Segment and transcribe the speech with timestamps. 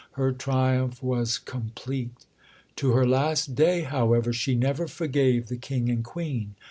[0.13, 2.25] Her triumph was complete.
[2.77, 6.55] To her last day, however, she never forgave the King and Queen.